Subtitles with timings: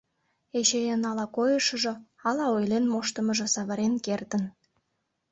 [0.59, 1.93] Эчейын ала койышыжо,
[2.27, 4.43] ала ойлен моштымыжо савырен кертын.